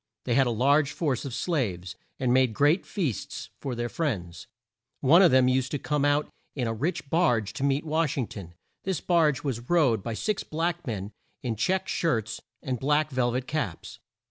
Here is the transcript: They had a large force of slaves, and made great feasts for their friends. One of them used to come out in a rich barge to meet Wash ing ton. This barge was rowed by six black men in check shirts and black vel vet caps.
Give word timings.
They 0.25 0.33
had 0.33 0.47
a 0.47 0.49
large 0.49 0.93
force 0.93 1.25
of 1.25 1.33
slaves, 1.35 1.95
and 2.19 2.33
made 2.33 2.55
great 2.55 2.87
feasts 2.87 3.51
for 3.59 3.75
their 3.75 3.87
friends. 3.87 4.47
One 5.01 5.21
of 5.21 5.29
them 5.29 5.47
used 5.47 5.69
to 5.73 5.77
come 5.77 6.05
out 6.05 6.27
in 6.55 6.67
a 6.67 6.73
rich 6.73 7.07
barge 7.11 7.53
to 7.53 7.63
meet 7.63 7.85
Wash 7.85 8.17
ing 8.17 8.25
ton. 8.25 8.55
This 8.83 8.99
barge 8.99 9.43
was 9.43 9.69
rowed 9.69 10.01
by 10.01 10.15
six 10.15 10.43
black 10.43 10.87
men 10.87 11.11
in 11.43 11.55
check 11.55 11.87
shirts 11.87 12.41
and 12.63 12.79
black 12.79 13.11
vel 13.11 13.29
vet 13.33 13.45
caps. 13.45 13.99